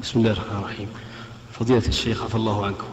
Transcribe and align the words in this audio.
بسم 0.00 0.20
الله 0.20 0.32
الرحمن 0.32 0.58
الرحيم. 0.58 0.88
فضيلة 1.52 1.88
الشيخ 1.88 2.22
عفى 2.22 2.34
الله 2.34 2.66
عنكم. 2.66 2.84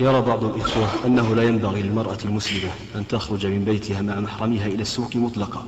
يرى 0.00 0.20
بعض 0.20 0.44
الإخوة 0.44 0.88
أنه 1.06 1.34
لا 1.34 1.42
ينبغي 1.42 1.82
للمرأة 1.82 2.18
المسلمة 2.24 2.70
أن 2.94 3.06
تخرج 3.06 3.46
من 3.46 3.64
بيتها 3.64 4.02
مع 4.02 4.20
محرمها 4.20 4.66
إلى 4.66 4.82
السوق 4.82 5.16
مطلقا 5.16 5.66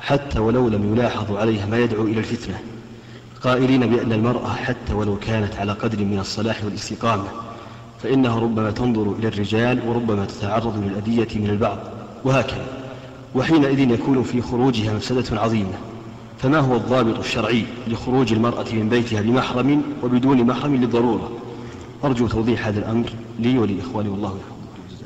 حتى 0.00 0.38
ولو 0.38 0.68
لم 0.68 0.94
يلاحظ 0.94 1.36
عليها 1.36 1.66
ما 1.66 1.78
يدعو 1.78 2.04
إلى 2.04 2.18
الفتنة. 2.18 2.60
قائلين 3.42 3.86
بأن 3.86 4.12
المرأة 4.12 4.54
حتى 4.54 4.92
ولو 4.92 5.18
كانت 5.18 5.56
على 5.56 5.72
قدر 5.72 6.04
من 6.04 6.18
الصلاح 6.18 6.64
والاستقامة 6.64 7.28
فإنها 8.02 8.40
ربما 8.40 8.70
تنظر 8.70 9.12
إلى 9.18 9.28
الرجال 9.28 9.88
وربما 9.88 10.24
تتعرض 10.24 10.84
للأذية 10.84 11.38
من 11.38 11.50
البعض 11.50 11.78
وهكذا. 12.24 12.66
وحينئذ 13.34 13.90
يكون 13.90 14.22
في 14.22 14.42
خروجها 14.42 14.92
مفسدة 14.94 15.40
عظيمة. 15.40 15.78
فما 16.38 16.58
هو 16.58 16.76
الضابط 16.76 17.18
الشرعي 17.18 17.64
لخروج 17.86 18.32
المرأة 18.32 18.66
من 18.72 18.88
بيتها 18.88 19.20
بمحرم 19.20 19.82
وبدون 20.02 20.42
محرم 20.42 20.76
للضرورة؟ 20.76 21.32
أرجو 22.04 22.28
توضيح 22.28 22.66
هذا 22.66 22.78
الأمر 22.78 23.10
لي 23.38 23.58
ولإخواني 23.58 24.08
والله 24.08 24.38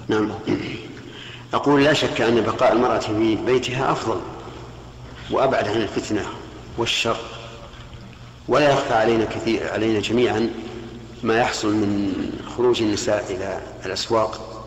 نعم. 0.09 0.29
أقول 1.55 1.84
لا 1.84 1.93
شك 1.93 2.21
أن 2.21 2.41
بقاء 2.41 2.73
المرأة 2.73 2.98
في 2.98 3.37
بيتها 3.37 3.93
أفضل 3.93 4.21
وأبعد 5.30 5.69
عن 5.69 5.77
الفتنة 5.77 6.23
والشر 6.79 7.16
ولا 8.49 8.73
يخفى 8.73 8.95
علينا 8.95 9.24
كثير 9.24 9.73
علينا 9.73 10.01
جميعا 10.01 10.51
ما 11.23 11.38
يحصل 11.38 11.74
من 11.74 12.12
خروج 12.57 12.83
النساء 12.83 13.24
إلى 13.30 13.60
الأسواق 13.87 14.65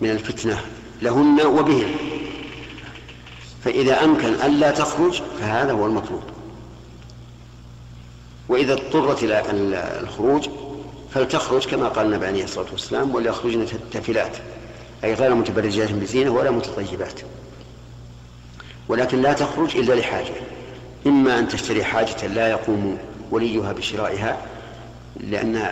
من 0.00 0.10
الفتنة 0.10 0.60
لهن 1.02 1.40
وبهن. 1.46 2.11
فإذا 3.64 4.04
أمكن 4.04 4.28
ألا 4.28 4.70
تخرج 4.70 5.22
فهذا 5.40 5.72
هو 5.72 5.86
المطلوب. 5.86 6.22
وإذا 8.48 8.72
اضطرت 8.72 9.22
إلى 9.22 9.42
الخروج 10.00 10.48
فلتخرج 11.14 11.66
كما 11.66 11.88
قال 11.88 12.06
النبي 12.06 12.26
عليه 12.26 12.44
الصلاة 12.44 12.66
والسلام 12.72 13.14
وليخرجن 13.14 13.66
تافلات 13.92 14.36
أي 15.04 15.14
غير 15.14 15.34
متبرجات 15.34 15.92
بزينة 15.92 16.30
ولا 16.30 16.50
متطيبات. 16.50 17.20
ولكن 18.88 19.22
لا 19.22 19.32
تخرج 19.32 19.76
إلا 19.76 19.94
لحاجة. 19.94 20.34
إما 21.06 21.38
أن 21.38 21.48
تشتري 21.48 21.84
حاجة 21.84 22.26
لا 22.26 22.48
يقوم 22.48 22.98
وليها 23.30 23.72
بشرائها 23.72 24.46
لأن 25.20 25.68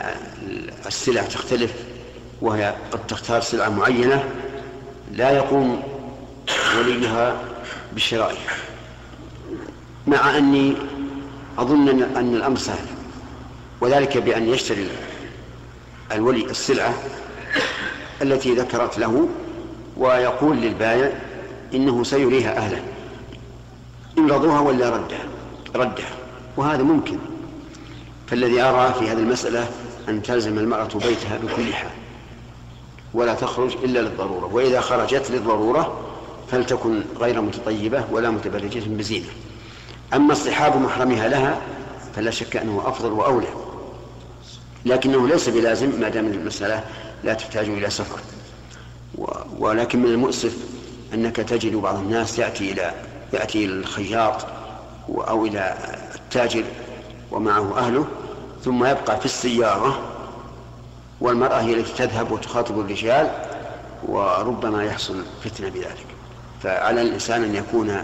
السلع 0.86 1.22
تختلف 1.22 1.74
وهي 2.42 2.74
قد 2.92 3.06
تختار 3.06 3.40
سلعة 3.40 3.68
معينة 3.68 4.24
لا 5.12 5.30
يقوم 5.30 5.82
وليها 6.78 7.40
بشرائها 7.92 8.54
مع 10.06 10.38
أني 10.38 10.74
أظن 11.58 11.88
أن 12.16 12.34
الأمر 12.34 12.58
سهل 12.58 12.86
وذلك 13.80 14.18
بأن 14.18 14.48
يشتري 14.48 14.88
الولي 16.12 16.44
السلعة 16.44 16.94
التي 18.22 18.54
ذكرت 18.54 18.98
له 18.98 19.28
ويقول 19.96 20.56
للبائع 20.56 21.12
إنه 21.74 22.04
سيريها 22.04 22.56
أهلا 22.56 22.78
إن 24.18 24.30
رضوها 24.30 24.60
ولا 24.60 24.90
ردها 24.90 25.24
ردها 25.74 26.10
وهذا 26.56 26.82
ممكن. 26.82 27.18
فالذي 28.26 28.60
أرى 28.62 28.94
في 28.98 29.04
هذه 29.08 29.18
المسألة 29.18 29.70
أن 30.08 30.22
تلزم 30.22 30.58
المرأة 30.58 30.88
بيتها 30.94 31.38
بكل 31.42 31.74
حال 31.74 31.90
ولا 33.14 33.34
تخرج 33.34 33.76
إلا 33.84 33.98
للضرورة 33.98 34.46
وإذا 34.54 34.80
خرجت 34.80 35.30
للضرورة 35.30 36.00
فلتكن 36.50 37.02
غير 37.18 37.40
متطيبة 37.40 38.04
ولا 38.10 38.30
متبرجة 38.30 38.82
بزينة. 38.86 39.28
أما 40.14 40.32
اصطحاب 40.32 40.76
محرمها 40.76 41.28
لها 41.28 41.60
فلا 42.16 42.30
شك 42.30 42.56
أنه 42.56 42.82
أفضل 42.86 43.12
وأولى. 43.12 43.46
لكنه 44.86 45.28
ليس 45.28 45.48
بلازم 45.48 46.00
ما 46.00 46.08
دام 46.08 46.26
المسألة 46.26 46.84
لا 47.24 47.34
تحتاج 47.34 47.68
إلى 47.68 47.90
سفر. 47.90 48.20
ولكن 49.58 49.98
من 49.98 50.08
المؤسف 50.10 50.56
أنك 51.14 51.36
تجد 51.36 51.74
بعض 51.76 51.94
الناس 51.98 52.38
يأتي 52.38 52.72
إلى 52.72 52.94
يأتي 53.32 53.64
إلى 53.64 53.72
الخياط 53.72 54.46
أو 55.08 55.46
إلى 55.46 55.74
التاجر 56.14 56.64
ومعه 57.30 57.78
أهله 57.78 58.06
ثم 58.64 58.84
يبقى 58.84 59.20
في 59.20 59.26
السيارة 59.26 60.00
والمرأة 61.20 61.60
هي 61.60 61.74
التي 61.74 61.92
تذهب 61.92 62.32
وتخاطب 62.32 62.80
الرجال 62.80 63.30
وربما 64.06 64.84
يحصل 64.84 65.24
فتنة 65.44 65.68
بذلك. 65.68 66.06
فعلى 66.62 67.02
الإنسان 67.02 67.44
أن 67.44 67.54
يكون 67.54 68.02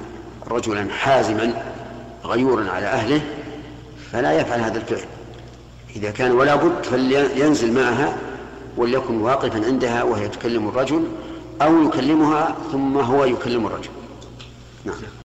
رجلا 0.50 0.92
حازما 0.92 1.62
غيورا 2.24 2.70
على 2.70 2.86
أهله 2.86 3.20
فلا 4.12 4.32
يفعل 4.32 4.60
هذا 4.60 4.78
الفعل. 4.78 5.08
إذا 5.96 6.10
كان 6.10 6.32
ولا 6.32 6.54
بد 6.54 6.84
فلينزل 6.84 7.72
معها 7.72 8.16
وليكن 8.76 9.20
واقفا 9.20 9.66
عندها 9.66 10.02
وهي 10.02 10.28
تكلم 10.28 10.68
الرجل 10.68 11.04
أو 11.62 11.82
يكلمها 11.82 12.56
ثم 12.72 12.98
هو 12.98 13.24
يكلم 13.24 13.66
الرجل. 13.66 13.90
نعم. 14.84 15.25